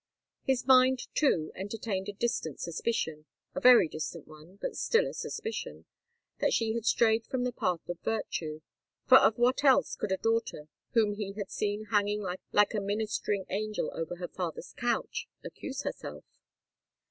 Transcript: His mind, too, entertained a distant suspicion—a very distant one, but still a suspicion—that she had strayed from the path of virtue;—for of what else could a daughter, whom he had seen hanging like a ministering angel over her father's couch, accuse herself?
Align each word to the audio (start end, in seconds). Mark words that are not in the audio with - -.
His 0.41 0.65
mind, 0.65 0.99
too, 1.13 1.51
entertained 1.53 2.09
a 2.09 2.13
distant 2.13 2.59
suspicion—a 2.59 3.59
very 3.59 3.87
distant 3.87 4.27
one, 4.27 4.57
but 4.59 4.75
still 4.75 5.05
a 5.05 5.13
suspicion—that 5.13 6.53
she 6.53 6.73
had 6.73 6.87
strayed 6.87 7.27
from 7.27 7.43
the 7.43 7.51
path 7.51 7.87
of 7.87 7.99
virtue;—for 7.99 9.17
of 9.19 9.37
what 9.37 9.63
else 9.63 9.95
could 9.95 10.11
a 10.11 10.17
daughter, 10.17 10.69
whom 10.93 11.13
he 11.13 11.33
had 11.33 11.51
seen 11.51 11.85
hanging 11.91 12.23
like 12.51 12.73
a 12.73 12.81
ministering 12.81 13.45
angel 13.51 13.91
over 13.93 14.15
her 14.15 14.27
father's 14.27 14.73
couch, 14.73 15.27
accuse 15.43 15.83
herself? 15.83 16.25